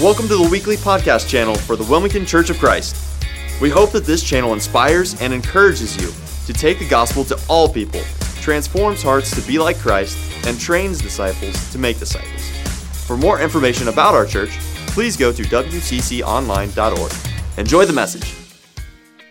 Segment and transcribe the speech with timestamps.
[0.00, 2.96] Welcome to the weekly podcast channel for the Wilmington Church of Christ.
[3.60, 6.10] We hope that this channel inspires and encourages you
[6.46, 8.00] to take the gospel to all people,
[8.40, 10.16] transforms hearts to be like Christ,
[10.46, 12.48] and trains disciples to make disciples.
[13.06, 17.12] For more information about our church, please go to wcconline.org.
[17.58, 18.41] Enjoy the message.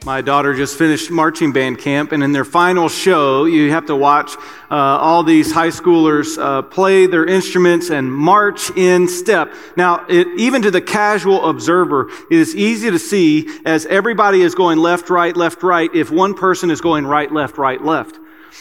[0.04, 3.96] My daughter just finished marching band camp, and in their final show, you have to
[3.96, 4.36] watch
[4.72, 9.54] uh, all these high schoolers uh, play their instruments and march in step.
[9.78, 14.56] Now, it, even to the casual observer, it is easy to see as everybody is
[14.56, 18.18] going left, right, left, right, if one person is going right, left, right, left.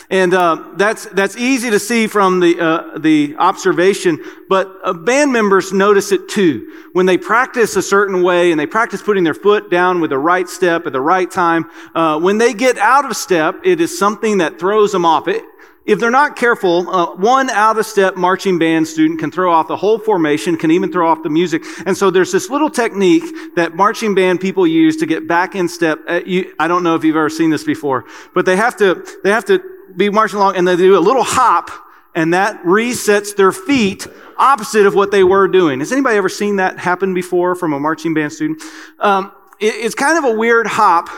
[0.08, 5.32] And uh, that's, that's easy to see from the, uh, the observation, but uh, band
[5.32, 6.88] members notice it too.
[6.92, 10.18] When they practice a certain way and they practice putting their foot down with the
[10.18, 13.96] right step at the right time, uh, when they get out of step, it is
[13.96, 15.28] something that throws them off.
[15.28, 15.44] It,
[15.86, 19.66] if they're not careful, uh, one out of step marching band student can throw off
[19.66, 21.64] the whole formation, can even throw off the music.
[21.86, 23.24] And so there's this little technique
[23.56, 25.98] that marching band people use to get back in step.
[26.06, 29.04] Uh, you, I don't know if you've ever seen this before, but they have to,
[29.24, 29.60] they have to
[29.96, 31.70] be marching along and they do a little hop
[32.14, 35.80] and that resets their feet opposite of what they were doing.
[35.80, 38.62] Has anybody ever seen that happen before from a marching band student?
[38.98, 41.08] Um, it, it's kind of a weird hop,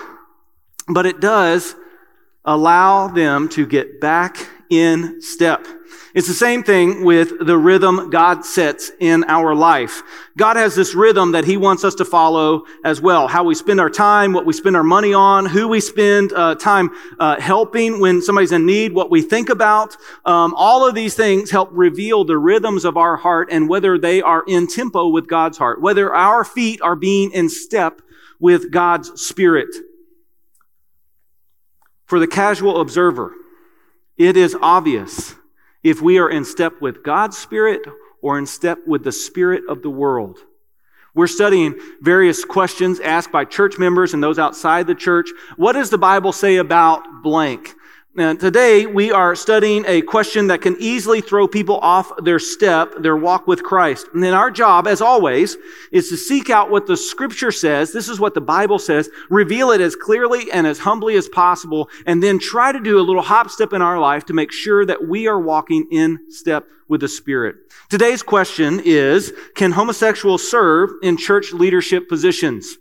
[0.88, 1.74] but it does
[2.44, 5.66] allow them to get back in step.
[6.14, 10.02] It's the same thing with the rhythm God sets in our life.
[10.38, 13.28] God has this rhythm that He wants us to follow as well.
[13.28, 16.54] How we spend our time, what we spend our money on, who we spend uh,
[16.54, 19.96] time uh, helping when somebody's in need, what we think about.
[20.24, 24.22] Um, all of these things help reveal the rhythms of our heart and whether they
[24.22, 28.00] are in tempo with God's heart, whether our feet are being in step
[28.40, 29.74] with God's Spirit.
[32.06, 33.32] For the casual observer,
[34.22, 35.34] it is obvious
[35.82, 37.80] if we are in step with God's Spirit
[38.20, 40.38] or in step with the Spirit of the world.
[41.12, 45.28] We're studying various questions asked by church members and those outside the church.
[45.56, 47.74] What does the Bible say about blank?
[48.14, 52.92] And today we are studying a question that can easily throw people off their step,
[52.98, 54.06] their walk with Christ.
[54.12, 55.56] And then our job, as always,
[55.90, 57.90] is to seek out what the scripture says.
[57.90, 59.08] This is what the Bible says.
[59.30, 61.88] Reveal it as clearly and as humbly as possible.
[62.04, 64.84] And then try to do a little hop step in our life to make sure
[64.84, 67.56] that we are walking in step with the Spirit.
[67.88, 72.76] Today's question is, can homosexuals serve in church leadership positions?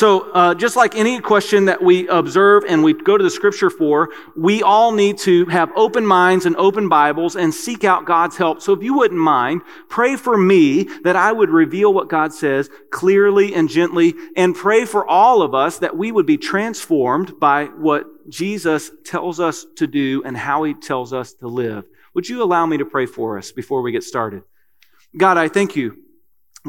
[0.00, 3.68] So, uh, just like any question that we observe and we go to the scripture
[3.68, 8.38] for, we all need to have open minds and open Bibles and seek out God's
[8.38, 8.62] help.
[8.62, 12.70] So, if you wouldn't mind, pray for me that I would reveal what God says
[12.90, 17.66] clearly and gently, and pray for all of us that we would be transformed by
[17.66, 21.84] what Jesus tells us to do and how he tells us to live.
[22.14, 24.44] Would you allow me to pray for us before we get started?
[25.14, 25.98] God, I thank you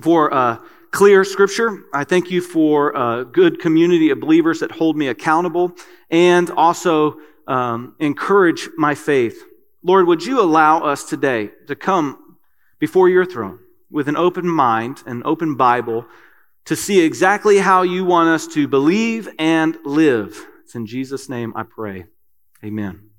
[0.01, 0.57] for, uh,
[0.91, 1.83] clear scripture.
[1.93, 5.73] I thank you for a good community of believers that hold me accountable
[6.09, 9.41] and also um, encourage my faith.
[9.83, 12.37] Lord, would you allow us today to come
[12.79, 13.59] before your throne
[13.89, 16.05] with an open mind, an open Bible,
[16.65, 20.45] to see exactly how you want us to believe and live.
[20.63, 22.05] It's in Jesus' name I pray.
[22.63, 23.10] Amen.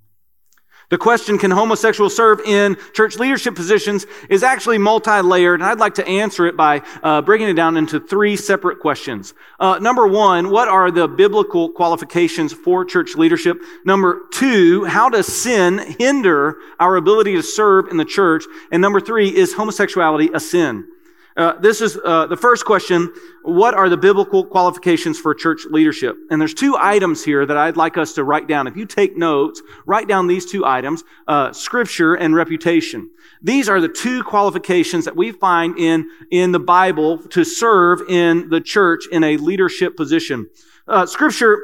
[0.92, 5.94] The question, can homosexuals serve in church leadership positions, is actually multi-layered, and I'd like
[5.94, 9.32] to answer it by uh, breaking it down into three separate questions.
[9.58, 13.56] Uh, number one, what are the biblical qualifications for church leadership?
[13.86, 18.44] Number two, how does sin hinder our ability to serve in the church?
[18.70, 20.91] And number three, is homosexuality a sin?
[21.36, 23.12] Uh, this is uh, the first question.
[23.42, 26.16] What are the biblical qualifications for church leadership?
[26.30, 28.66] And there's two items here that I'd like us to write down.
[28.66, 33.10] If you take notes, write down these two items, uh, scripture and reputation.
[33.40, 38.50] These are the two qualifications that we find in, in the Bible to serve in
[38.50, 40.48] the church in a leadership position.
[40.86, 41.60] Uh, scripture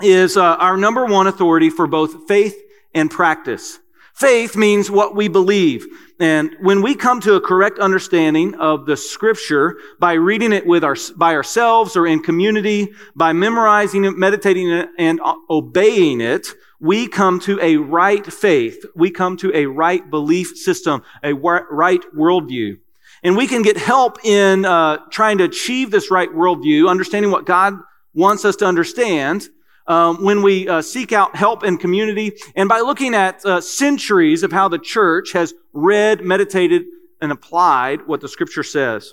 [0.00, 2.56] is uh, our number one authority for both faith
[2.94, 3.80] and practice.
[4.20, 5.86] Faith means what we believe.
[6.18, 10.84] And when we come to a correct understanding of the scripture by reading it with
[10.84, 16.48] our, by ourselves or in community, by memorizing it, meditating it, and obeying it,
[16.80, 18.84] we come to a right faith.
[18.94, 22.78] We come to a right belief system, a right worldview.
[23.22, 27.46] And we can get help in uh, trying to achieve this right worldview, understanding what
[27.46, 27.78] God
[28.12, 29.48] wants us to understand,
[29.90, 34.44] um, when we uh, seek out help in community and by looking at uh, centuries
[34.44, 36.84] of how the church has read, meditated,
[37.20, 39.12] and applied what the scripture says.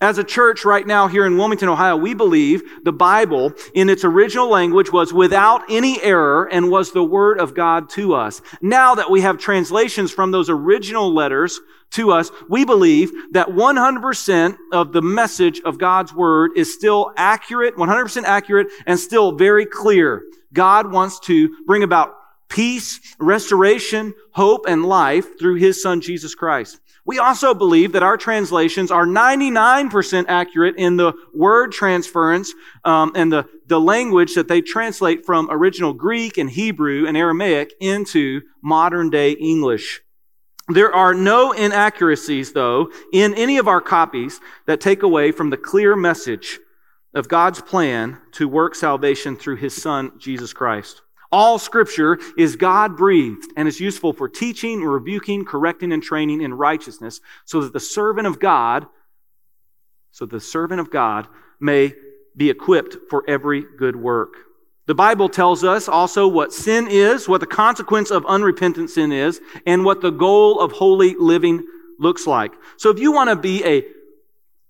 [0.00, 4.04] As a church right now here in Wilmington, Ohio, we believe the Bible in its
[4.04, 8.42] original language was without any error and was the Word of God to us.
[8.60, 11.60] Now that we have translations from those original letters
[11.92, 17.76] to us, we believe that 100% of the message of God's Word is still accurate,
[17.76, 20.22] 100% accurate, and still very clear.
[20.52, 22.14] God wants to bring about
[22.48, 26.80] peace, restoration, hope, and life through His Son, Jesus Christ.
[27.04, 32.54] We also believe that our translations are 99% accurate in the word transference
[32.84, 37.74] um, and the, the language that they translate from original Greek and Hebrew and Aramaic
[37.80, 40.00] into modern day English.
[40.68, 45.56] There are no inaccuracies, though, in any of our copies that take away from the
[45.56, 46.60] clear message
[47.14, 51.02] of God's plan to work salvation through his Son, Jesus Christ.
[51.30, 56.54] All scripture is God breathed and is useful for teaching, rebuking, correcting, and training in
[56.54, 58.86] righteousness so that the servant of God,
[60.10, 61.26] so the servant of God
[61.58, 61.94] may
[62.36, 64.34] be equipped for every good work.
[64.86, 69.40] The Bible tells us also what sin is, what the consequence of unrepentant sin is,
[69.64, 71.64] and what the goal of holy living
[71.98, 72.52] looks like.
[72.76, 73.84] So if you want to be a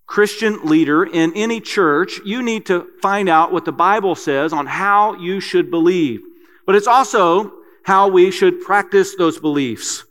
[0.06, 4.67] Christian leader in any church, you need to find out what the Bible says on
[4.67, 6.20] how you should believe.
[6.67, 7.53] But it's also
[7.85, 10.05] how we should practice those beliefs.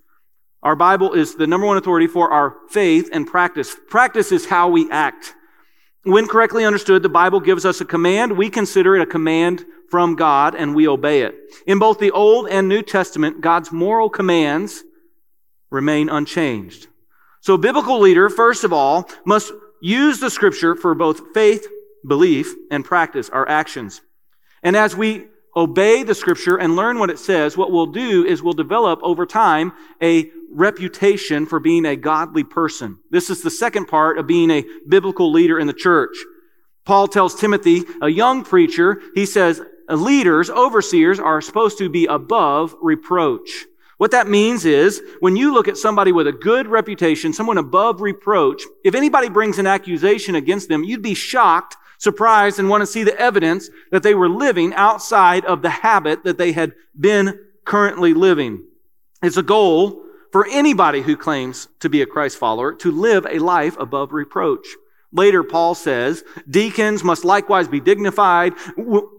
[0.63, 3.75] Our Bible is the number one authority for our faith and practice.
[3.89, 5.35] Practice is how we act.
[6.03, 8.35] When correctly understood, the Bible gives us a command.
[8.35, 11.35] We consider it a command from God and we obey it.
[11.67, 14.83] In both the Old and New Testament, God's moral commands
[15.69, 16.87] remain unchanged.
[17.41, 19.51] So a biblical leader, first of all, must
[19.81, 21.67] use the scripture for both faith,
[22.07, 24.01] belief, and practice, our actions.
[24.63, 28.41] And as we obey the scripture and learn what it says, what we'll do is
[28.41, 32.99] we'll develop over time a reputation for being a godly person.
[33.09, 36.15] This is the second part of being a biblical leader in the church.
[36.85, 42.75] Paul tells Timothy, a young preacher, he says, leaders, overseers are supposed to be above
[42.81, 43.65] reproach.
[43.97, 48.01] What that means is when you look at somebody with a good reputation, someone above
[48.01, 52.87] reproach, if anybody brings an accusation against them, you'd be shocked surprised and want to
[52.87, 57.39] see the evidence that they were living outside of the habit that they had been
[57.63, 58.63] currently living.
[59.21, 63.39] It's a goal for anybody who claims to be a Christ follower to live a
[63.39, 64.67] life above reproach.
[65.11, 68.53] Later, Paul says, deacons must likewise be dignified.
[68.77, 69.09] W-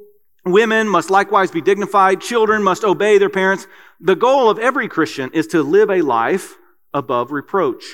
[0.45, 2.21] women must likewise be dignified.
[2.21, 3.67] Children must obey their parents.
[4.01, 6.57] The goal of every Christian is to live a life
[6.95, 7.85] above reproach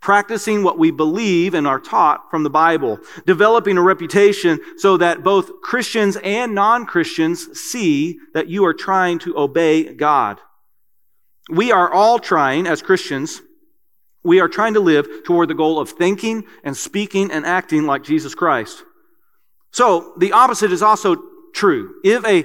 [0.00, 5.22] practicing what we believe and are taught from the Bible, developing a reputation so that
[5.22, 10.40] both Christians and non-Christians see that you are trying to obey God.
[11.48, 13.40] We are all trying, as Christians,
[14.22, 18.02] we are trying to live toward the goal of thinking and speaking and acting like
[18.04, 18.82] Jesus Christ.
[19.70, 21.16] So, the opposite is also
[21.54, 21.94] true.
[22.04, 22.44] If a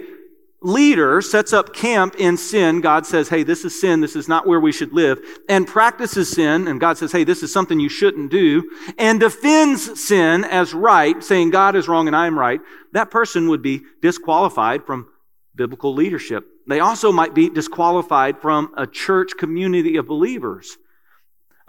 [0.61, 4.47] leader sets up camp in sin, God says, hey, this is sin, this is not
[4.47, 7.89] where we should live, and practices sin, and God says, hey, this is something you
[7.89, 12.61] shouldn't do, and defends sin as right, saying God is wrong and I am right,
[12.93, 15.09] that person would be disqualified from
[15.53, 16.47] biblical leadership.
[16.67, 20.77] They also might be disqualified from a church community of believers.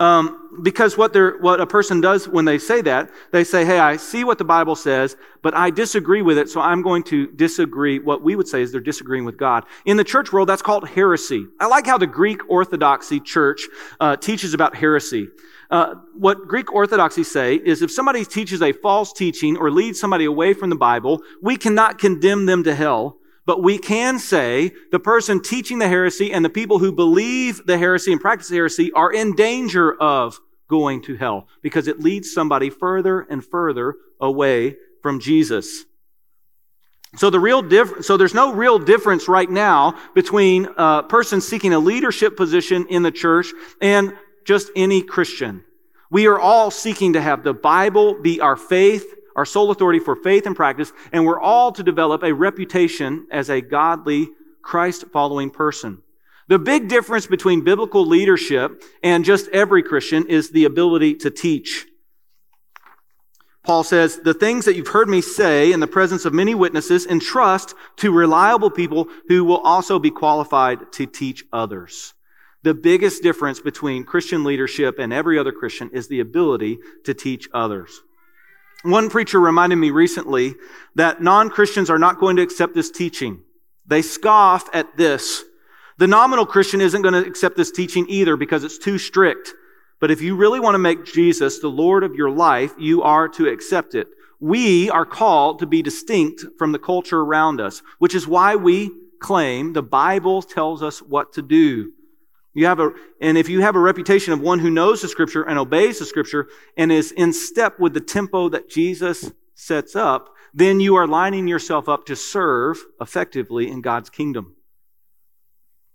[0.00, 3.96] Um, because what, what a person does when they say that, they say, hey, I
[3.96, 8.00] see what the Bible says, but I disagree with it, so I'm going to disagree.
[8.00, 9.64] What we would say is they're disagreeing with God.
[9.84, 11.46] In the church world, that's called heresy.
[11.60, 13.68] I like how the Greek Orthodoxy church
[14.00, 15.28] uh, teaches about heresy.
[15.70, 20.24] Uh, what Greek Orthodoxy say is if somebody teaches a false teaching or leads somebody
[20.24, 24.98] away from the Bible, we cannot condemn them to hell but we can say the
[24.98, 29.12] person teaching the heresy and the people who believe the heresy and practice heresy are
[29.12, 35.20] in danger of going to hell because it leads somebody further and further away from
[35.20, 35.84] Jesus.
[37.16, 41.72] So the real diff- so there's no real difference right now between a person seeking
[41.72, 43.48] a leadership position in the church
[43.80, 45.64] and just any Christian.
[46.10, 50.16] We are all seeking to have the Bible be our faith our sole authority for
[50.16, 54.28] faith and practice, and we're all to develop a reputation as a godly,
[54.62, 56.02] Christ following person.
[56.48, 61.86] The big difference between biblical leadership and just every Christian is the ability to teach.
[63.62, 67.06] Paul says, the things that you've heard me say in the presence of many witnesses
[67.06, 72.12] entrust to reliable people who will also be qualified to teach others.
[72.62, 77.48] The biggest difference between Christian leadership and every other Christian is the ability to teach
[77.54, 78.02] others.
[78.84, 80.56] One preacher reminded me recently
[80.94, 83.40] that non Christians are not going to accept this teaching.
[83.86, 85.42] They scoff at this.
[85.96, 89.54] The nominal Christian isn't going to accept this teaching either because it's too strict.
[90.00, 93.26] But if you really want to make Jesus the Lord of your life, you are
[93.28, 94.08] to accept it.
[94.38, 98.90] We are called to be distinct from the culture around us, which is why we
[99.18, 101.92] claim the Bible tells us what to do.
[102.54, 105.42] You have a, and if you have a reputation of one who knows the scripture
[105.42, 110.30] and obeys the scripture and is in step with the tempo that Jesus sets up,
[110.54, 114.54] then you are lining yourself up to serve effectively in God's kingdom.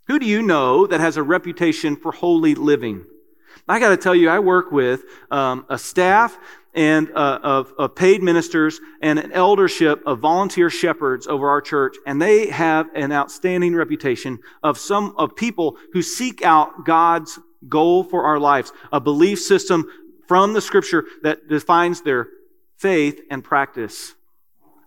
[0.07, 3.05] Who do you know that has a reputation for holy living?
[3.69, 6.37] I got to tell you, I work with um, a staff
[6.73, 11.95] and uh, of, of paid ministers and an eldership of volunteer shepherds over our church,
[12.07, 18.03] and they have an outstanding reputation of some of people who seek out God's goal
[18.03, 19.85] for our lives, a belief system
[20.27, 22.27] from the Scripture that defines their
[22.77, 24.15] faith and practice.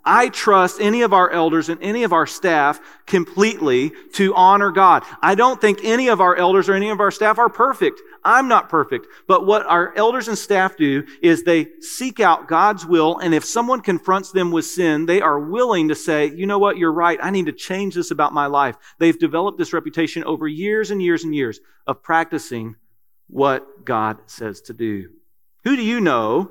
[0.05, 5.05] I trust any of our elders and any of our staff completely to honor God.
[5.23, 8.01] I don't think any of our elders or any of our staff are perfect.
[8.25, 9.07] I'm not perfect.
[9.29, 13.19] But what our elders and staff do is they seek out God's will.
[13.19, 16.79] And if someone confronts them with sin, they are willing to say, you know what?
[16.79, 17.19] You're right.
[17.23, 18.77] I need to change this about my life.
[18.99, 22.75] They've developed this reputation over years and years and years of practicing
[23.29, 25.11] what God says to do.
[25.65, 26.51] Who do you know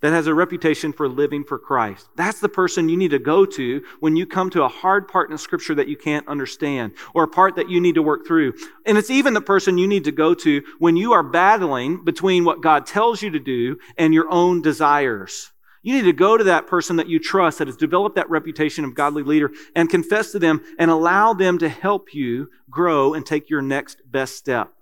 [0.00, 2.08] that has a reputation for living for Christ.
[2.16, 5.30] That's the person you need to go to when you come to a hard part
[5.30, 8.54] in Scripture that you can't understand or a part that you need to work through.
[8.86, 12.44] And it's even the person you need to go to when you are battling between
[12.44, 15.52] what God tells you to do and your own desires.
[15.82, 18.84] You need to go to that person that you trust that has developed that reputation
[18.84, 23.24] of godly leader and confess to them and allow them to help you grow and
[23.24, 24.72] take your next best step.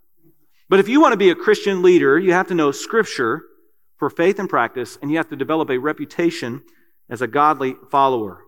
[0.68, 3.44] But if you want to be a Christian leader, you have to know Scripture
[3.98, 6.62] for faith and practice, and you have to develop a reputation
[7.08, 8.42] as a godly follower.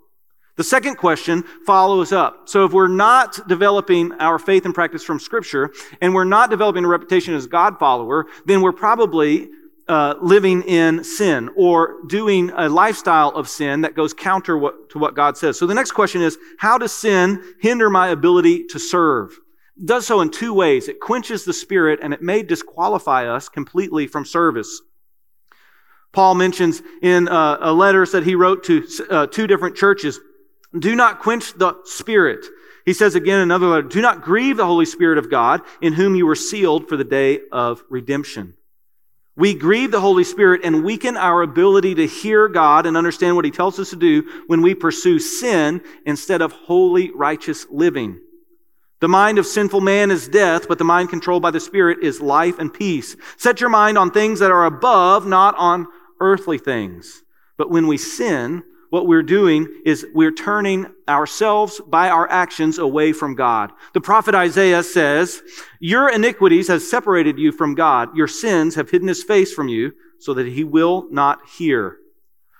[0.57, 2.49] The second question follows up.
[2.49, 6.85] So if we're not developing our faith and practice from Scripture, and we're not developing
[6.85, 9.51] a reputation as God follower, then we're probably
[9.87, 14.99] uh, living in sin or doing a lifestyle of sin that goes counter what, to
[14.99, 15.59] what God says.
[15.59, 19.31] So the next question is, how does sin hinder my ability to serve?
[19.77, 20.89] It does so in two ways.
[20.89, 24.83] It quenches the spirit and it may disqualify us completely from service.
[26.13, 30.19] Paul mentions in uh, a letter that he wrote to uh, two different churches,
[30.77, 32.45] do not quench the spirit.
[32.85, 35.93] He says again in another letter, do not grieve the Holy Spirit of God in
[35.93, 38.55] whom you were sealed for the day of redemption.
[39.37, 43.45] We grieve the Holy Spirit and weaken our ability to hear God and understand what
[43.45, 48.21] He tells us to do when we pursue sin instead of holy, righteous living.
[49.01, 52.21] The mind of sinful man is death, but the mind controlled by the Spirit is
[52.21, 53.15] life and peace.
[53.37, 55.87] Set your mind on things that are above, not on
[56.21, 57.23] earthly things.
[57.57, 63.13] But when we sin, what we're doing is we're turning ourselves by our actions away
[63.13, 63.71] from God.
[63.93, 65.43] The prophet Isaiah says,
[65.79, 68.17] Your iniquities have separated you from God.
[68.17, 71.99] Your sins have hidden his face from you so that he will not hear.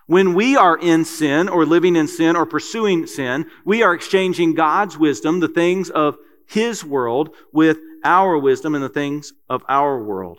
[0.07, 4.55] When we are in sin or living in sin or pursuing sin, we are exchanging
[4.55, 10.03] God's wisdom, the things of his world, with our wisdom and the things of our
[10.03, 10.39] world.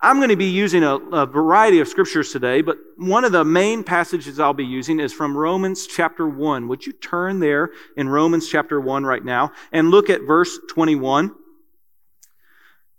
[0.00, 3.44] I'm going to be using a, a, variety of scriptures today, but one of the
[3.44, 6.68] main passages I'll be using is from Romans chapter 1.
[6.68, 11.34] Would you turn there in Romans chapter 1 right now and look at verse 21?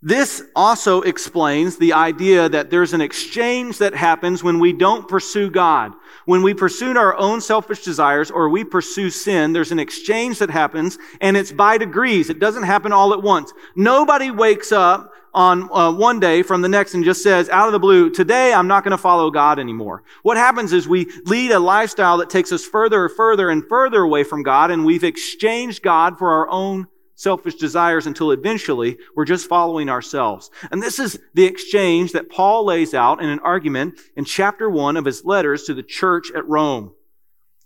[0.02, 5.50] This also explains the idea that there's an exchange that happens when we don't pursue
[5.50, 5.94] God.
[6.26, 10.50] When we pursue our own selfish desires or we pursue sin, there's an exchange that
[10.50, 12.30] happens and it's by degrees.
[12.30, 13.54] It doesn't happen all at once.
[13.76, 17.74] Nobody wakes up on uh, one day from the next and just says out of
[17.74, 20.04] the blue, today I'm not going to follow God anymore.
[20.24, 24.02] What happens is we lead a lifestyle that takes us further and further and further
[24.02, 26.88] away from God and we've exchanged God for our own
[27.20, 30.50] selfish desires until eventually we're just following ourselves.
[30.72, 34.96] And this is the exchange that Paul lays out in an argument in chapter one
[34.96, 36.94] of his letters to the church at Rome.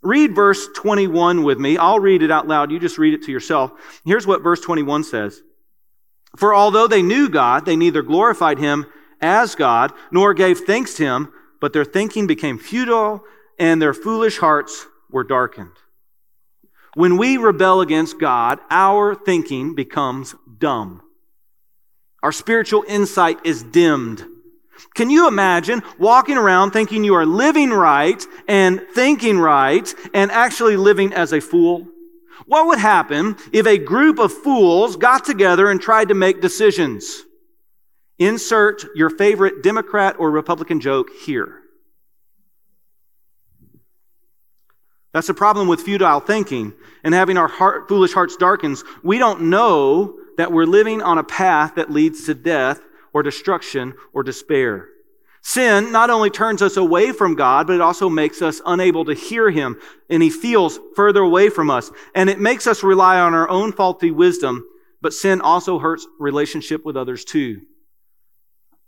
[0.02, 1.78] Read verse 21 with me.
[1.78, 2.72] I'll read it out loud.
[2.72, 3.72] You just read it to yourself.
[4.04, 5.42] Here's what verse 21 says.
[6.36, 8.86] For although they knew God, they neither glorified him
[9.22, 13.24] as God nor gave thanks to him, but their thinking became futile
[13.60, 15.78] and their foolish hearts were darkened.
[16.96, 21.02] When we rebel against God, our thinking becomes dumb.
[22.22, 24.26] Our spiritual insight is dimmed.
[24.96, 30.78] Can you imagine walking around thinking you are living right and thinking right and actually
[30.78, 31.88] living as a fool?
[32.46, 37.24] What would happen if a group of fools got together and tried to make decisions?
[38.20, 41.62] Insert your favorite Democrat or Republican joke here.
[45.14, 46.74] That's the problem with futile thinking
[47.04, 48.82] and having our heart, foolish hearts darkened.
[49.04, 52.82] We don't know that we're living on a path that leads to death
[53.14, 54.90] or destruction or despair.
[55.46, 59.14] Sin not only turns us away from God, but it also makes us unable to
[59.14, 59.78] hear Him,
[60.10, 61.92] and He feels further away from us.
[62.16, 64.66] And it makes us rely on our own faulty wisdom,
[65.02, 67.62] but sin also hurts relationship with others too.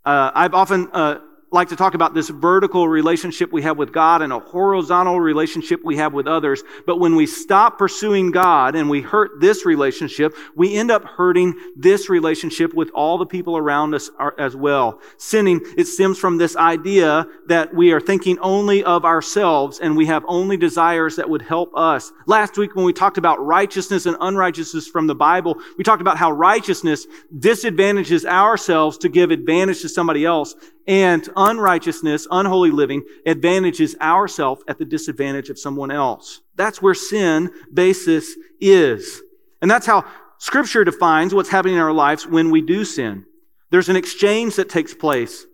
[0.05, 1.19] Uh, I've often uh,
[1.51, 5.81] like to talk about this vertical relationship we have with God and a horizontal relationship
[5.83, 6.63] we have with others.
[6.85, 11.53] But when we stop pursuing God and we hurt this relationship, we end up hurting
[11.75, 14.99] this relationship with all the people around us as well.
[15.17, 20.07] Sinning, it stems from this idea that we are thinking only of ourselves and we
[20.07, 22.11] have only desires that would help us.
[22.25, 26.17] Last week when we talked about righteousness and unrighteousness from the Bible, we talked about
[26.17, 30.55] how righteousness disadvantages ourselves to give advantage to somebody else
[30.87, 36.41] and unrighteousness, unholy living, advantages ourself at the disadvantage of someone else.
[36.55, 39.21] That's where sin basis is.
[39.61, 40.05] And that's how
[40.37, 43.25] scripture defines what's happening in our lives when we do sin.
[43.71, 45.45] There's an exchange that takes place.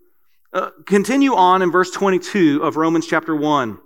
[0.52, 3.78] Uh, continue on in verse 22 of Romans chapter 1.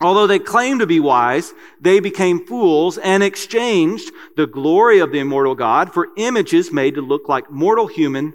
[0.00, 5.18] Although they claimed to be wise, they became fools and exchanged the glory of the
[5.18, 8.32] immortal God for images made to look like mortal human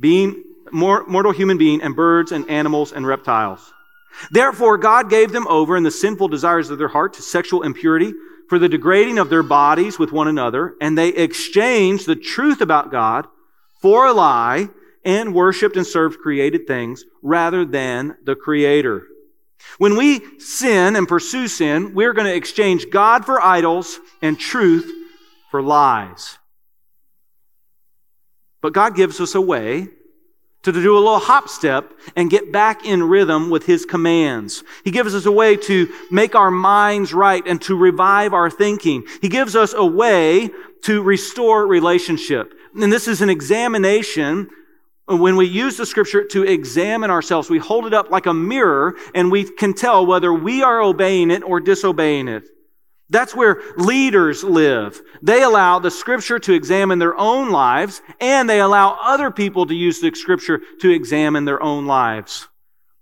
[0.00, 3.72] being mortal human being and birds and animals and reptiles.
[4.30, 8.12] Therefore, God gave them over in the sinful desires of their heart to sexual impurity
[8.48, 12.90] for the degrading of their bodies with one another, and they exchanged the truth about
[12.90, 13.26] God
[13.80, 14.68] for a lie
[15.04, 19.06] and worshiped and served created things rather than the Creator.
[19.78, 24.90] When we sin and pursue sin, we're going to exchange God for idols and truth
[25.50, 26.36] for lies.
[28.60, 29.88] But God gives us a way
[30.62, 34.62] to do a little hop step and get back in rhythm with his commands.
[34.84, 39.04] He gives us a way to make our minds right and to revive our thinking.
[39.20, 40.50] He gives us a way
[40.82, 42.54] to restore relationship.
[42.74, 44.48] And this is an examination
[45.06, 48.94] when we use the scripture to examine ourselves, we hold it up like a mirror
[49.14, 52.44] and we can tell whether we are obeying it or disobeying it.
[53.12, 55.02] That's where leaders live.
[55.20, 59.74] They allow the scripture to examine their own lives and they allow other people to
[59.74, 62.48] use the scripture to examine their own lives.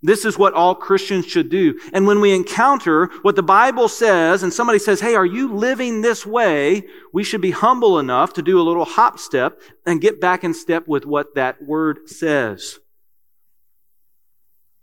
[0.03, 1.79] This is what all Christians should do.
[1.93, 6.01] And when we encounter what the Bible says and somebody says, Hey, are you living
[6.01, 6.83] this way?
[7.13, 10.55] We should be humble enough to do a little hop step and get back in
[10.55, 12.81] step with what that word says.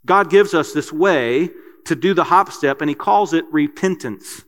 [0.06, 1.50] God gives us this way
[1.84, 4.44] to do the hop step and he calls it repentance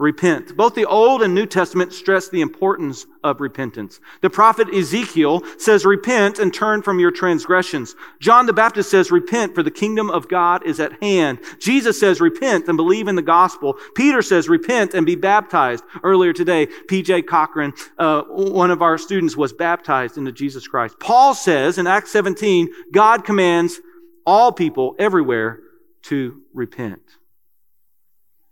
[0.00, 0.56] repent.
[0.56, 4.00] Both the Old and New Testament stress the importance of repentance.
[4.22, 7.94] The prophet Ezekiel says, repent and turn from your transgressions.
[8.18, 11.38] John the Baptist says, repent for the kingdom of God is at hand.
[11.58, 13.76] Jesus says, repent and believe in the gospel.
[13.94, 15.84] Peter says, repent and be baptized.
[16.02, 20.98] Earlier today, PJ Cochran, uh, one of our students was baptized into Jesus Christ.
[20.98, 23.80] Paul says in Acts 17, God commands
[24.24, 25.60] all people everywhere
[26.04, 27.02] to repent.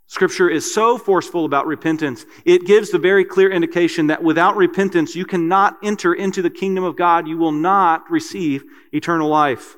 [0.09, 2.25] Scripture is so forceful about repentance.
[2.47, 6.83] It gives the very clear indication that without repentance, you cannot enter into the kingdom
[6.83, 7.29] of God.
[7.29, 9.77] You will not receive eternal life.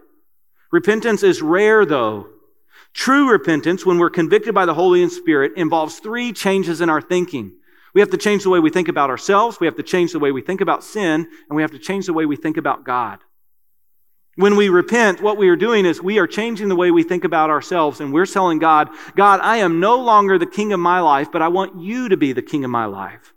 [0.70, 2.28] Repentance is rare, though.
[2.94, 7.56] True repentance, when we're convicted by the Holy Spirit, involves three changes in our thinking.
[7.92, 10.20] We have to change the way we think about ourselves, we have to change the
[10.20, 12.84] way we think about sin, and we have to change the way we think about
[12.84, 13.18] God.
[14.36, 17.24] When we repent, what we are doing is we are changing the way we think
[17.24, 21.00] about ourselves and we're telling God, God, I am no longer the king of my
[21.00, 23.34] life, but I want you to be the king of my life.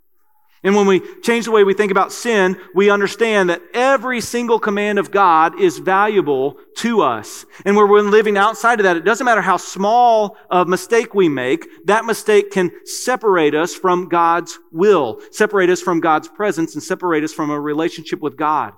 [0.62, 4.58] And when we change the way we think about sin, we understand that every single
[4.58, 7.44] command of God is valuable to us.
[7.66, 11.28] And when we're living outside of that, it doesn't matter how small a mistake we
[11.28, 16.82] make, that mistake can separate us from God's will, separate us from God's presence, and
[16.82, 18.72] separate us from a relationship with God.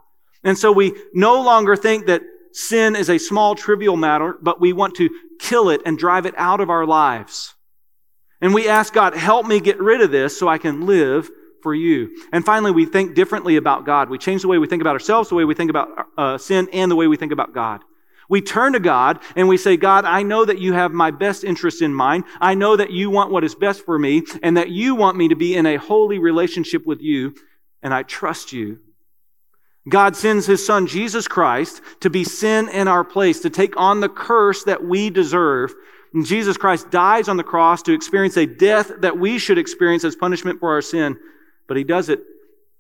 [0.47, 4.73] And so we no longer think that sin is a small, trivial matter, but we
[4.73, 7.55] want to kill it and drive it out of our lives.
[8.41, 11.29] And we ask God, help me get rid of this so I can live
[11.63, 12.17] for you.
[12.33, 14.09] And finally, we think differently about God.
[14.09, 16.69] We change the way we think about ourselves, the way we think about uh, sin,
[16.73, 17.83] and the way we think about God.
[18.29, 21.43] We turn to God and we say, God, I know that you have my best
[21.43, 22.23] interest in mind.
[22.41, 25.27] I know that you want what is best for me and that you want me
[25.29, 27.35] to be in a holy relationship with you.
[27.83, 28.79] And I trust you
[29.89, 34.01] God sends his son Jesus Christ to be sin in our place, to take on
[34.01, 35.75] the curse that we deserve.
[36.13, 40.05] And Jesus Christ dies on the cross to experience a death that we should experience
[40.05, 41.19] as punishment for our sin,
[41.69, 42.21] but he does it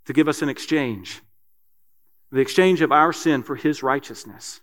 [0.06, 1.20] to give us an exchange.
[2.32, 4.60] The exchange of our sin for his righteousness.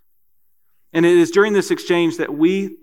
[0.92, 2.78] And it is during this exchange that we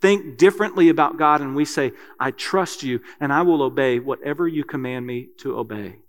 [0.00, 4.46] think differently about God and we say, I trust you and I will obey whatever
[4.46, 6.01] you command me to obey.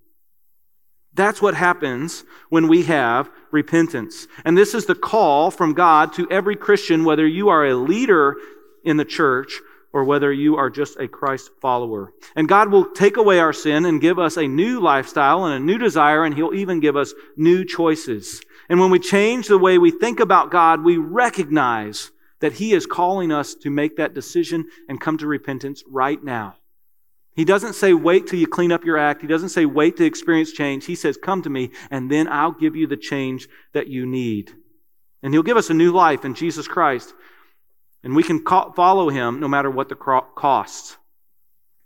[1.15, 4.27] That's what happens when we have repentance.
[4.45, 8.35] And this is the call from God to every Christian, whether you are a leader
[8.83, 9.59] in the church
[9.93, 12.11] or whether you are just a Christ follower.
[12.35, 15.65] And God will take away our sin and give us a new lifestyle and a
[15.65, 18.41] new desire, and He'll even give us new choices.
[18.69, 22.87] And when we change the way we think about God, we recognize that He is
[22.87, 26.55] calling us to make that decision and come to repentance right now.
[27.35, 29.21] He doesn't say, wait till you clean up your act.
[29.21, 30.85] He doesn't say, wait to experience change.
[30.85, 34.51] He says, come to me, and then I'll give you the change that you need.
[35.23, 37.13] And He'll give us a new life in Jesus Christ.
[38.03, 40.97] And we can follow Him no matter what the costs.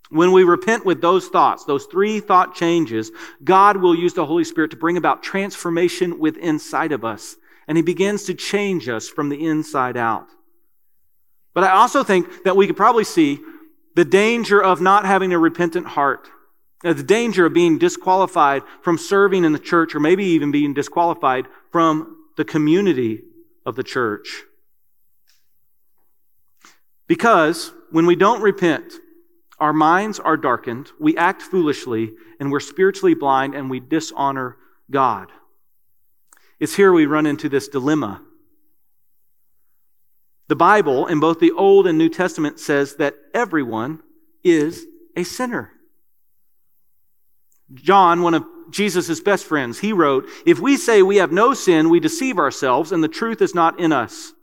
[0.10, 3.12] When we repent with those thoughts, those three thought changes,
[3.44, 7.36] God will use the Holy Spirit to bring about transformation within inside of us.
[7.68, 10.28] And He begins to change us from the inside out.
[11.54, 13.40] But I also think that we could probably see
[13.98, 16.30] the danger of not having a repentant heart,
[16.86, 20.72] uh, the danger of being disqualified from serving in the church, or maybe even being
[20.72, 23.24] disqualified from the community
[23.66, 24.44] of the church.
[27.08, 28.94] Because when we don't repent,
[29.60, 34.58] our minds are darkened, we act foolishly, and we're spiritually blind, and we dishonor
[34.92, 35.32] God.
[36.60, 38.22] It's here we run into this dilemma
[40.48, 44.02] the Bible, in both the Old and New Testament, says that everyone
[44.44, 45.72] is a sinner.
[47.74, 51.90] John, one of Jesus' best friends, he wrote, If we say we have no sin,
[51.90, 54.34] we deceive ourselves, and the truth is not in us.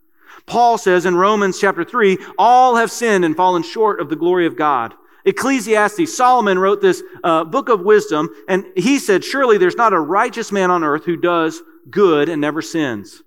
[0.47, 4.47] Paul says in Romans chapter 3, all have sinned and fallen short of the glory
[4.47, 4.93] of God.
[5.25, 10.01] Ecclesiastes, Solomon wrote this uh, book of wisdom, and he said, Surely there's not a
[10.01, 13.23] righteous man on earth who does good and never sins.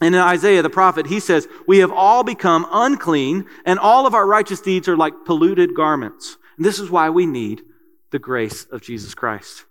[0.00, 4.14] And in Isaiah the prophet, he says, We have all become unclean, and all of
[4.14, 6.36] our righteous deeds are like polluted garments.
[6.56, 7.62] And this is why we need
[8.10, 9.64] the grace of Jesus Christ.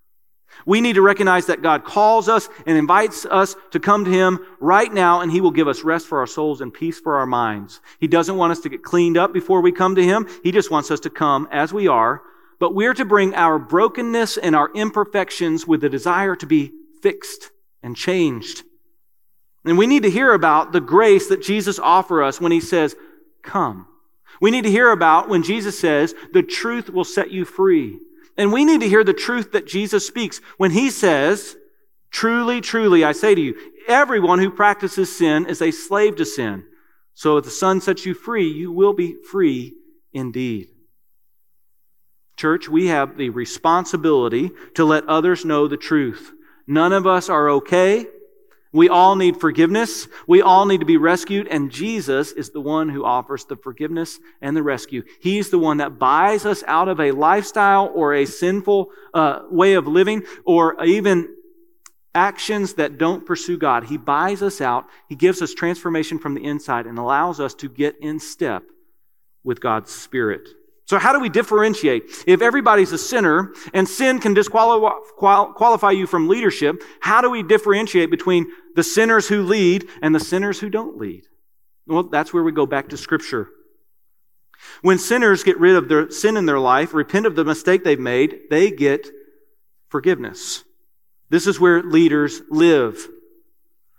[0.66, 4.40] We need to recognize that God calls us and invites us to come to Him
[4.60, 7.26] right now, and He will give us rest for our souls and peace for our
[7.26, 7.80] minds.
[8.00, 10.28] He doesn't want us to get cleaned up before we come to Him.
[10.44, 12.22] He just wants us to come as we are.
[12.60, 17.52] But we're to bring our brokenness and our imperfections with the desire to be fixed
[17.84, 18.63] and changed.
[19.67, 22.95] And we need to hear about the grace that Jesus offers us when he says,
[23.43, 23.88] Come.
[24.39, 27.99] We need to hear about when Jesus says, The truth will set you free.
[28.38, 31.58] And we need to hear the truth that Jesus speaks when he says,
[32.12, 33.56] Truly, truly, I say to you,
[33.89, 36.63] everyone who practices sin is a slave to sin.
[37.13, 39.73] So if the Son sets you free, you will be free
[40.13, 40.67] indeed.
[42.38, 46.32] Church, we have the responsibility to let others know the truth.
[46.67, 48.06] None of us are okay.
[48.78, 50.08] We all need forgiveness.
[50.28, 51.48] We all need to be rescued.
[51.48, 55.02] And Jesus is the one who offers the forgiveness and the rescue.
[55.20, 59.74] He's the one that buys us out of a lifestyle or a sinful uh, way
[59.74, 61.36] of living or even
[62.13, 63.86] actions that don't pursue God.
[63.86, 64.86] He buys us out.
[65.10, 68.62] He gives us transformation from the inside and allows us to get in step
[69.44, 70.50] with God's Spirit.
[70.88, 72.23] So, how do we differentiate?
[72.26, 78.10] If everybody's a sinner and sin can disqualify you from leadership, how do we differentiate
[78.10, 81.23] between the sinners who lead and the sinners who don't lead?
[81.88, 83.50] Well, that's where we go back to Scripture.
[84.82, 88.00] When sinners get rid of their sin in their life, repent of the mistake they've
[88.00, 89.10] made, they get
[89.89, 90.63] forgiveness.
[91.30, 93.08] This is where leaders live.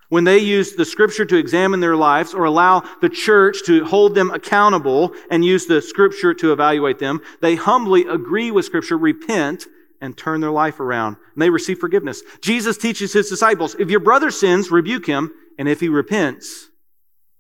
[0.09, 4.15] When they use the scripture to examine their lives or allow the church to hold
[4.15, 9.67] them accountable and use the scripture to evaluate them, they humbly agree with scripture, repent,
[10.01, 11.17] and turn their life around.
[11.35, 12.23] And they receive forgiveness.
[12.41, 16.71] Jesus teaches his disciples, if your brother sins, rebuke him, and if he repents,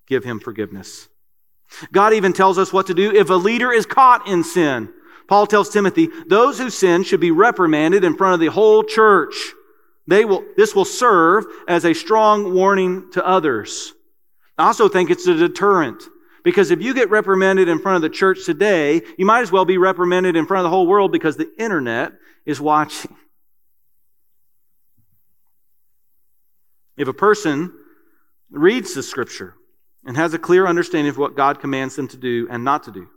[0.06, 1.08] give him forgiveness.
[1.92, 4.92] God even tells us what to do if a leader is caught in sin.
[5.26, 9.34] Paul tells Timothy, those who sin should be reprimanded in front of the whole church.
[10.08, 13.92] They will, this will serve as a strong warning to others.
[14.56, 16.02] I also think it's a deterrent.
[16.42, 19.66] Because if you get reprimanded in front of the church today, you might as well
[19.66, 22.12] be reprimanded in front of the whole world because the internet
[22.46, 23.14] is watching.
[26.96, 27.74] If a person
[28.50, 29.56] reads the scripture
[30.06, 32.92] and has a clear understanding of what God commands them to do and not to
[32.92, 33.08] do,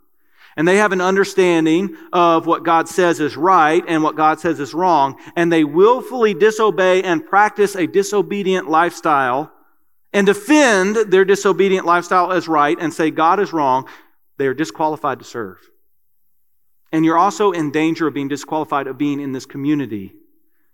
[0.57, 4.59] and they have an understanding of what God says is right and what God says
[4.59, 9.51] is wrong, and they willfully disobey and practice a disobedient lifestyle
[10.13, 13.87] and defend their disobedient lifestyle as right and say God is wrong,
[14.37, 15.57] they are disqualified to serve.
[16.91, 20.13] And you're also in danger of being disqualified of being in this community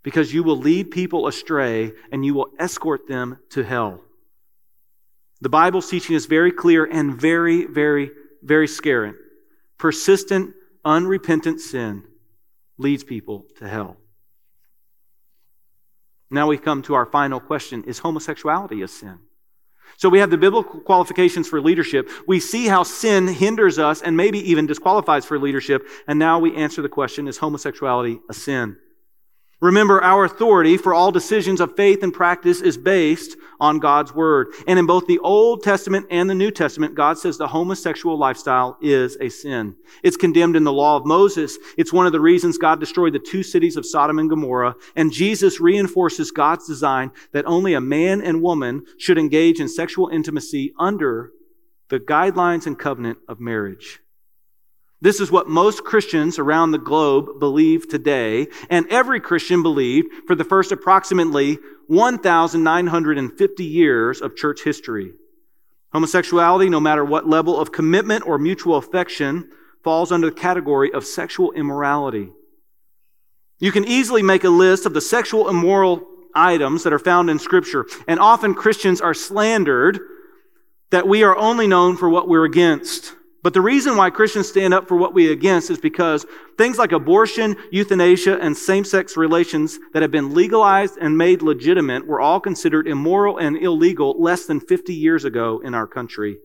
[0.03, 4.01] because you will lead people astray and you will escort them to hell.
[5.41, 8.09] The Bible's teaching is very clear and very, very,
[8.41, 9.13] very scary.
[9.77, 12.03] Persistent, unrepentant sin
[12.77, 13.97] leads people to hell.
[16.29, 19.19] Now we come to our final question Is homosexuality a sin?
[19.95, 22.09] So we have the biblical qualifications for leadership.
[22.27, 25.87] We see how sin hinders us and maybe even disqualifies for leadership.
[26.07, 28.77] And now we answer the question Is homosexuality a sin?
[29.59, 34.49] Remember, our authority for all decisions of faith and practice is based on God's Word.
[34.67, 38.77] And in both the Old Testament and the New Testament, God says the homosexual lifestyle
[38.81, 39.75] is a sin.
[40.03, 41.57] It's condemned in the law of Moses.
[41.75, 44.75] It's one of the reasons God destroyed the two cities of Sodom and Gomorrah.
[44.95, 50.09] And Jesus reinforces God's design that only a man and woman should engage in sexual
[50.09, 51.31] intimacy under
[51.89, 54.01] the guidelines and covenant of marriage.
[54.99, 60.35] This is what most Christians around the globe believe today, and every Christian believed for
[60.35, 65.13] the first approximately 1,950 years of church history.
[65.93, 69.49] Homosexuality, no matter what level of commitment or mutual affection,
[69.83, 72.31] falls under the category of sexual immorality.
[73.59, 76.05] You can easily make a list of the sexual immoral
[76.35, 79.99] items that are found in Scripture, and often Christians are slandered
[80.89, 83.13] that we are only known for what we're against.
[83.47, 86.25] But the reason why Christians stand up for what we against is because
[86.57, 92.19] things like abortion, euthanasia, and same-sex relations that have been legalized and made legitimate were
[92.19, 96.39] all considered immoral and illegal less than 50 years ago in our country.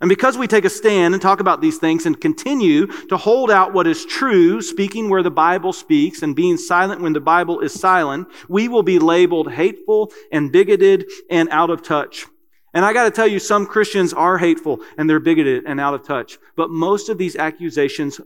[0.00, 3.50] And because we take a stand and talk about these things and continue to hold
[3.50, 7.58] out what is true, speaking where the Bible speaks and being silent when the Bible
[7.58, 12.26] is silent, we will be labeled hateful and bigoted and out of touch.
[12.72, 15.94] And I got to tell you, some Christians are hateful and they're bigoted and out
[15.94, 16.38] of touch.
[16.56, 18.20] But most of these accusations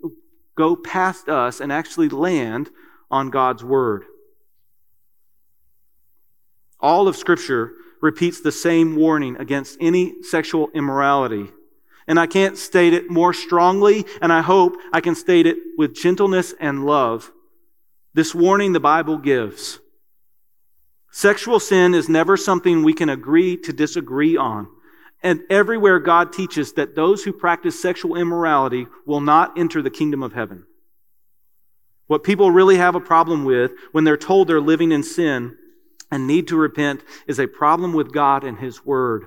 [0.55, 2.71] go past us and actually land
[3.11, 4.05] on God's word.
[6.79, 11.51] All of Scripture repeats the same warning against any sexual immorality.
[12.07, 15.95] And I can't state it more strongly, and I hope I can state it with
[15.95, 17.33] gentleness and love.
[18.13, 19.81] This warning the Bible gives
[21.17, 24.67] Sexual sin is never something we can agree to disagree on.
[25.23, 30.25] And everywhere God teaches that those who practice sexual immorality will not enter the kingdom
[30.25, 30.65] of heaven.
[32.09, 35.57] What people really have a problem with when they're told they're living in sin
[36.11, 39.27] and need to repent is a problem with God and His Word.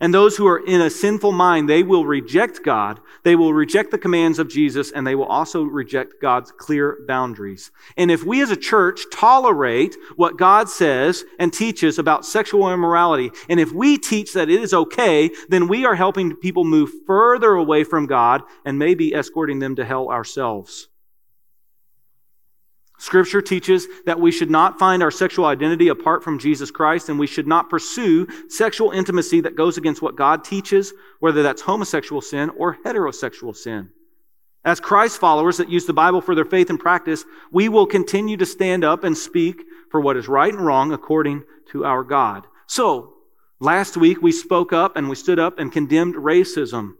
[0.00, 3.00] And those who are in a sinful mind, they will reject God.
[3.24, 7.70] They will reject the commands of Jesus and they will also reject God's clear boundaries.
[7.96, 13.30] And if we as a church tolerate what God says and teaches about sexual immorality,
[13.48, 17.54] and if we teach that it is okay, then we are helping people move further
[17.54, 20.88] away from God and maybe escorting them to hell ourselves.
[22.98, 27.18] Scripture teaches that we should not find our sexual identity apart from Jesus Christ, and
[27.18, 32.20] we should not pursue sexual intimacy that goes against what God teaches, whether that's homosexual
[32.20, 33.90] sin or heterosexual sin.
[34.64, 38.36] As Christ followers that use the Bible for their faith and practice, we will continue
[38.36, 42.46] to stand up and speak for what is right and wrong according to our God.
[42.66, 43.14] So,
[43.60, 46.94] last week we spoke up and we stood up and condemned racism.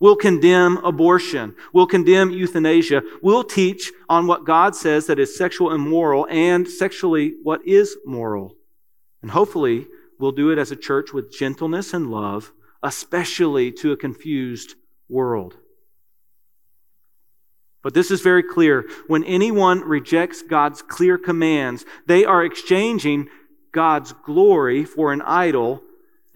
[0.00, 1.56] We'll condemn abortion.
[1.72, 3.02] We'll condemn euthanasia.
[3.20, 8.54] We'll teach on what God says that is sexual immoral and sexually what is moral.
[9.22, 9.88] And hopefully,
[10.20, 14.76] we'll do it as a church with gentleness and love, especially to a confused
[15.08, 15.56] world.
[17.82, 18.88] But this is very clear.
[19.08, 23.28] When anyone rejects God's clear commands, they are exchanging
[23.72, 25.82] God's glory for an idol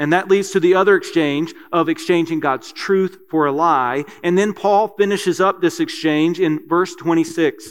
[0.02, 4.04] and that leads to the other exchange of exchanging God's truth for a lie.
[4.24, 7.64] And then Paul finishes up this exchange in verse 26.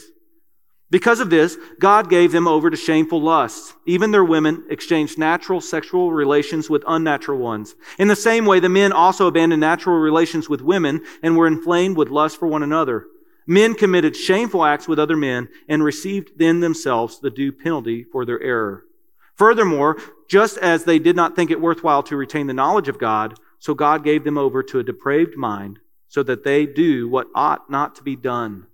[0.89, 3.74] Because of this, God gave them over to shameful lusts.
[3.86, 7.76] Even their women exchanged natural sexual relations with unnatural ones.
[8.00, 11.98] In the same way, the men also abandoned natural relations with women and were inflamed
[11.98, 13.08] with lust for one another.
[13.46, 18.24] Men committed shameful acts with other men and received then themselves the due penalty for
[18.24, 18.86] their error.
[19.42, 23.40] Furthermore, just as they did not think it worthwhile to retain the knowledge of God,
[23.58, 27.68] so God gave them over to a depraved mind so that they do what ought
[27.68, 28.68] not to be done.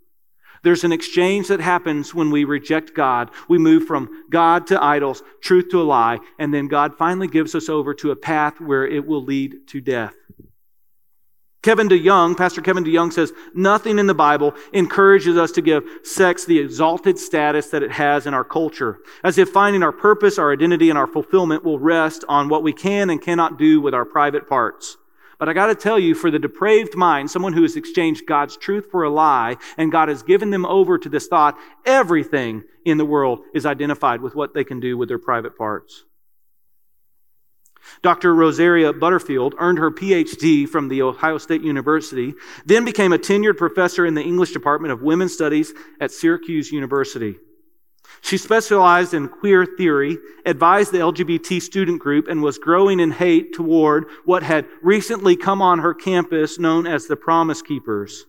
[0.63, 3.31] There's an exchange that happens when we reject God.
[3.47, 7.55] We move from God to idols, truth to a lie, and then God finally gives
[7.55, 10.15] us over to a path where it will lead to death.
[11.63, 16.45] Kevin DeYoung, Pastor Kevin DeYoung says, nothing in the Bible encourages us to give sex
[16.45, 20.53] the exalted status that it has in our culture, as if finding our purpose, our
[20.53, 24.05] identity, and our fulfillment will rest on what we can and cannot do with our
[24.05, 24.97] private parts.
[25.39, 28.87] But I gotta tell you, for the depraved mind, someone who has exchanged God's truth
[28.89, 33.05] for a lie, and God has given them over to this thought, everything in the
[33.05, 36.05] world is identified with what they can do with their private parts.
[38.01, 38.33] Dr.
[38.33, 42.33] Rosaria Butterfield earned her PhD from the Ohio State University,
[42.65, 47.37] then became a tenured professor in the English Department of Women's Studies at Syracuse University.
[48.21, 53.53] She specialized in queer theory, advised the LGBT student group, and was growing in hate
[53.53, 58.25] toward what had recently come on her campus known as the Promise Keepers.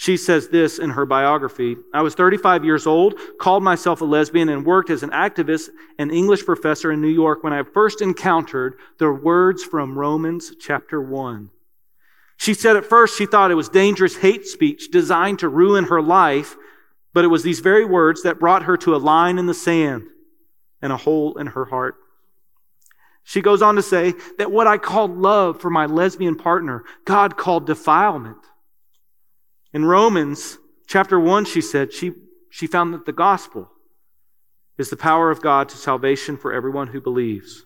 [0.00, 4.48] She says this in her biography I was 35 years old, called myself a lesbian,
[4.48, 8.76] and worked as an activist and English professor in New York when I first encountered
[8.98, 11.50] the words from Romans chapter 1.
[12.36, 16.00] She said at first she thought it was dangerous hate speech designed to ruin her
[16.00, 16.54] life,
[17.12, 20.04] but it was these very words that brought her to a line in the sand
[20.80, 21.96] and a hole in her heart.
[23.24, 27.36] She goes on to say that what I called love for my lesbian partner, God
[27.36, 28.38] called defilement.
[29.78, 32.10] In Romans chapter 1, she said she,
[32.50, 33.70] she found that the gospel
[34.76, 37.64] is the power of God to salvation for everyone who believes.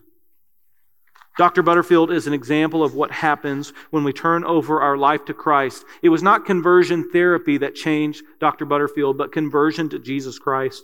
[1.39, 1.63] Dr.
[1.63, 5.85] Butterfield is an example of what happens when we turn over our life to Christ.
[6.03, 8.65] It was not conversion therapy that changed Dr.
[8.65, 10.83] Butterfield, but conversion to Jesus Christ.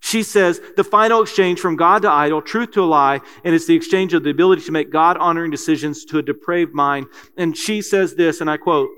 [0.00, 3.66] She says the final exchange from God to idol, truth to a lie, and it's
[3.66, 7.08] the exchange of the ability to make God honoring decisions to a depraved mind.
[7.36, 8.88] And she says this, and I quote,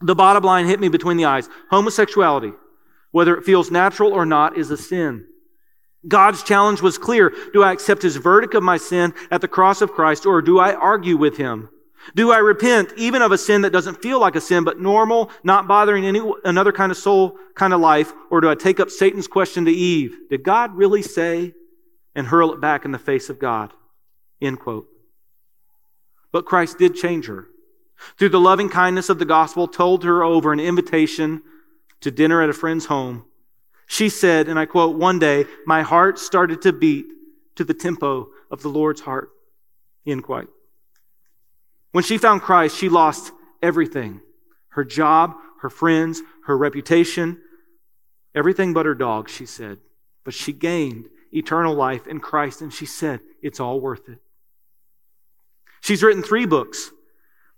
[0.00, 1.48] the bottom line hit me between the eyes.
[1.70, 2.52] Homosexuality,
[3.10, 5.26] whether it feels natural or not, is a sin.
[6.06, 7.32] God's challenge was clear.
[7.52, 10.58] Do I accept his verdict of my sin at the cross of Christ or do
[10.58, 11.68] I argue with him?
[12.14, 15.30] Do I repent even of a sin that doesn't feel like a sin, but normal,
[15.44, 18.14] not bothering any another kind of soul kind of life?
[18.30, 20.16] Or do I take up Satan's question to Eve?
[20.30, 21.52] Did God really say
[22.14, 23.74] and hurl it back in the face of God?
[24.40, 24.88] End quote.
[26.32, 27.48] But Christ did change her
[28.18, 31.42] through the loving kindness of the gospel, told her over an invitation
[32.00, 33.24] to dinner at a friend's home.
[33.86, 37.06] She said, and I quote, one day, my heart started to beat
[37.56, 39.30] to the tempo of the Lord's heart.
[40.06, 40.48] End quote.
[41.92, 43.32] When she found Christ, she lost
[43.62, 44.20] everything
[44.74, 47.40] her job, her friends, her reputation,
[48.34, 49.78] everything but her dog, she said.
[50.24, 54.18] But she gained eternal life in Christ, and she said, It's all worth it.
[55.80, 56.92] She's written three books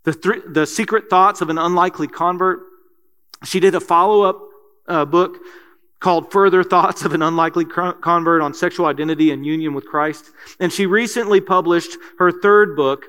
[0.05, 2.61] the, th- the Secret Thoughts of an Unlikely Convert.
[3.45, 4.43] She did a follow up
[4.89, 5.39] uh, book
[6.01, 10.31] called Further Thoughts of an Unlikely Convert on Sexual Identity and Union with Christ.
[10.59, 13.07] And she recently published her third book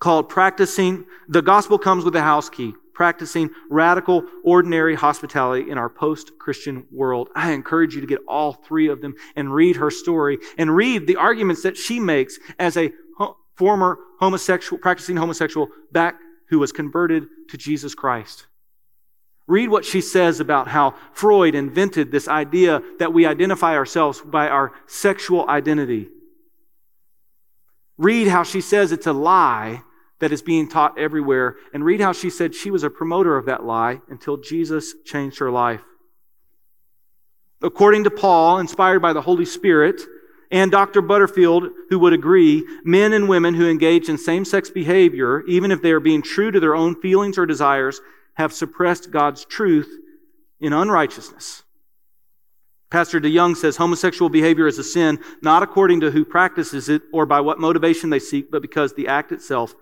[0.00, 5.90] called Practicing The Gospel Comes with a House Key Practicing Radical Ordinary Hospitality in Our
[5.90, 7.28] Post Christian World.
[7.34, 11.06] I encourage you to get all three of them and read her story and read
[11.06, 12.90] the arguments that she makes as a
[13.56, 16.16] former homosexual, practicing homosexual back
[16.48, 18.46] who was converted to Jesus Christ.
[19.46, 24.48] Read what she says about how Freud invented this idea that we identify ourselves by
[24.48, 26.08] our sexual identity.
[27.96, 29.82] Read how she says it's a lie
[30.18, 31.56] that is being taught everywhere.
[31.72, 35.38] And read how she said she was a promoter of that lie until Jesus changed
[35.38, 35.82] her life.
[37.62, 40.02] According to Paul, inspired by the Holy Spirit,
[40.50, 41.02] and Dr.
[41.02, 45.82] Butterfield, who would agree, men and women who engage in same sex behavior, even if
[45.82, 48.00] they are being true to their own feelings or desires,
[48.34, 49.88] have suppressed God's truth
[50.60, 51.62] in unrighteousness.
[52.90, 57.26] Pastor DeYoung says homosexual behavior is a sin not according to who practices it or
[57.26, 59.74] by what motivation they seek, but because the act itself,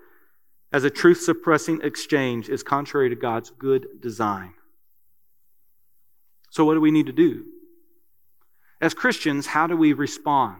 [0.73, 4.53] as a truth suppressing exchange, is contrary to God's good design.
[6.49, 7.45] So, what do we need to do?
[8.81, 10.57] As Christians, how do we respond?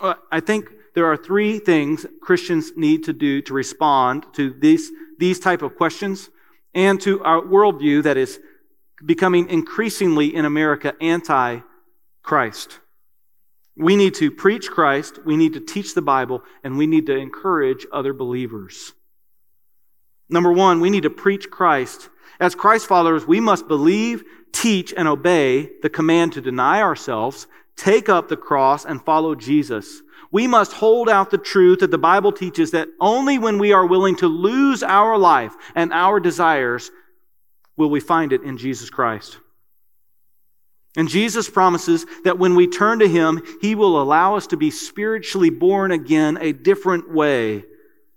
[0.00, 4.90] Uh, I think there are three things Christians need to do to respond to these,
[5.18, 6.30] these type of questions
[6.74, 8.40] and to our worldview that is
[9.04, 12.78] becoming increasingly in America anti-Christ.
[13.76, 17.16] We need to preach Christ, we need to teach the Bible, and we need to
[17.16, 18.92] encourage other believers.
[20.32, 22.08] Number one, we need to preach Christ.
[22.40, 28.08] As Christ followers, we must believe, teach, and obey the command to deny ourselves, take
[28.08, 30.00] up the cross, and follow Jesus.
[30.30, 33.86] We must hold out the truth that the Bible teaches that only when we are
[33.86, 36.90] willing to lose our life and our desires
[37.76, 39.36] will we find it in Jesus Christ.
[40.96, 44.70] And Jesus promises that when we turn to Him, He will allow us to be
[44.70, 47.64] spiritually born again a different way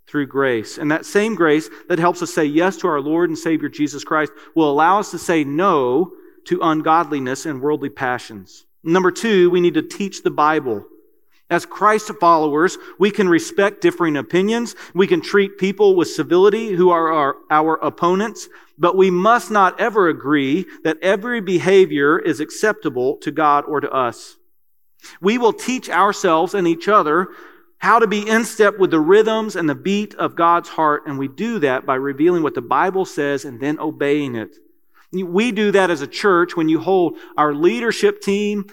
[0.07, 0.77] through grace.
[0.77, 4.03] And that same grace that helps us say yes to our Lord and Savior Jesus
[4.03, 6.13] Christ will allow us to say no
[6.45, 8.65] to ungodliness and worldly passions.
[8.84, 10.86] Number two, we need to teach the Bible.
[11.49, 14.75] As Christ followers, we can respect differing opinions.
[14.93, 19.80] We can treat people with civility who are our, our, opponents, but we must not
[19.80, 24.38] ever agree that every behavior is acceptable to God or to us.
[25.21, 27.27] We will teach ourselves and each other
[27.78, 31.19] how to be in step with the rhythms and the beat of God's heart, and
[31.19, 34.55] we do that by revealing what the Bible says and then obeying it.
[35.11, 38.65] We do that as a church when you hold our leadership team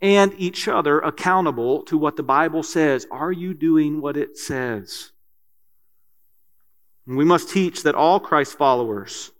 [0.00, 3.06] and each other accountable to what the Bible says.
[3.10, 5.12] Are you doing what it says?
[7.06, 9.30] We must teach that all Christ followers,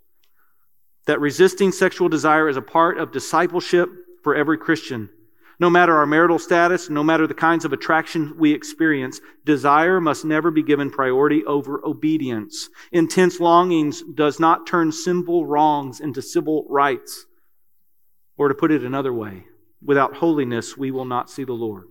[1.07, 3.88] that resisting sexual desire is a part of discipleship
[4.22, 5.09] for every Christian.
[5.59, 10.24] No matter our marital status, no matter the kinds of attraction we experience, desire must
[10.24, 12.68] never be given priority over obedience.
[12.92, 17.24] Intense longings does not turn sinful wrongs into civil rights.
[18.36, 19.44] Or to put it another way,
[19.82, 21.84] without holiness, we will not see the Lord.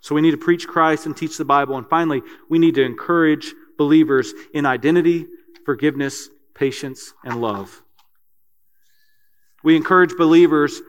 [0.00, 1.76] So we need to preach Christ and teach the Bible.
[1.76, 5.26] And finally, we need to encourage believers in identity,
[5.64, 7.82] forgiveness, patience, and love.
[9.64, 10.80] We encourage believers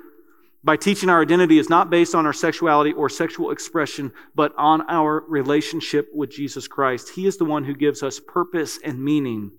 [0.66, 4.82] by teaching our identity is not based on our sexuality or sexual expression, but on
[4.89, 7.09] our relationship with Jesus Christ.
[7.09, 9.51] He is the one who gives us purpose and meaning.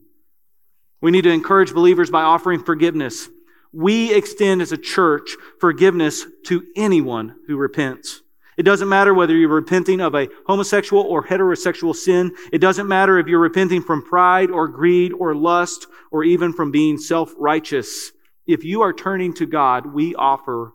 [1.00, 3.28] We need to encourage believers by offering forgiveness.
[3.72, 8.22] We extend as a church forgiveness to anyone who repents.
[8.56, 12.34] It doesn't matter whether you're repenting of a homosexual or heterosexual sin.
[12.52, 16.72] It doesn't matter if you're repenting from pride or greed or lust or even from
[16.72, 18.10] being self-righteous.
[18.46, 20.72] If you are turning to God, we offer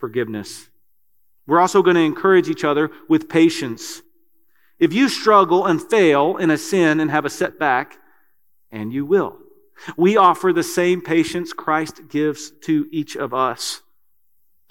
[0.00, 0.68] forgiveness.
[1.46, 4.02] We're also going to encourage each other with patience.
[4.78, 7.98] If you struggle and fail in a sin and have a setback,
[8.72, 9.38] and you will,
[9.96, 13.82] we offer the same patience Christ gives to each of us.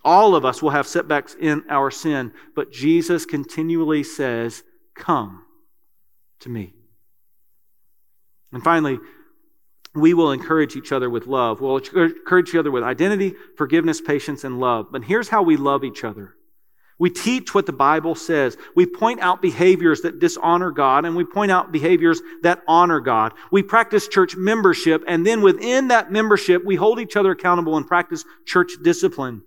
[0.03, 4.63] All of us will have setbacks in our sin, but Jesus continually says,
[4.95, 5.43] Come
[6.39, 6.73] to me.
[8.51, 8.99] And finally,
[10.01, 11.61] we will encourage each other with love.
[11.61, 14.91] We'll encourage each other with identity, forgiveness, patience, and love.
[14.91, 16.35] But here's how we love each other.
[16.99, 18.57] We teach what the Bible says.
[18.75, 23.33] We point out behaviors that dishonor God and we point out behaviors that honor God.
[23.51, 27.87] We practice church membership and then within that membership, we hold each other accountable and
[27.87, 29.43] practice church discipline.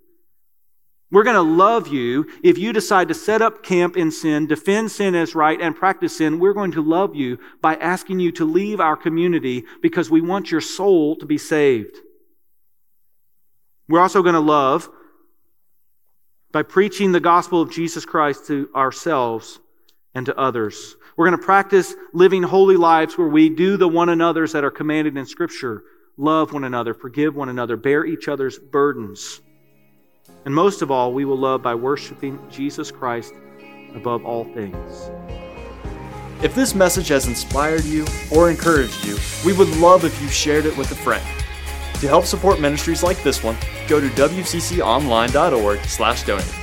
[1.13, 4.89] We're going to love you if you decide to set up camp in sin, defend
[4.89, 6.39] sin as right, and practice sin.
[6.39, 10.49] We're going to love you by asking you to leave our community because we want
[10.49, 11.97] your soul to be saved.
[13.87, 14.89] We're also going to love
[16.51, 19.59] by preaching the gospel of Jesus Christ to ourselves
[20.15, 20.95] and to others.
[21.15, 24.71] We're going to practice living holy lives where we do the one another's that are
[24.71, 25.83] commanded in Scripture.
[26.17, 29.41] Love one another, forgive one another, bear each other's burdens.
[30.45, 33.33] And most of all, we will love by worshiping Jesus Christ
[33.95, 35.09] above all things.
[36.41, 40.65] If this message has inspired you or encouraged you, we would love if you shared
[40.65, 41.23] it with a friend.
[42.01, 43.55] To help support ministries like this one,
[43.87, 46.62] go to wcconline.org/donate.